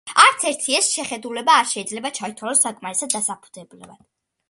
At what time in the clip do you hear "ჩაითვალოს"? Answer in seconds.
2.23-2.67